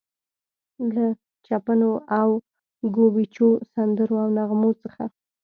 له 0.93 1.05
چپنو 1.45 1.91
او 2.19 2.29
ګوبیچو، 2.95 3.49
سندرو 3.71 4.15
او 4.23 4.27
نغمو 4.37 4.71
څخه. 4.83 5.03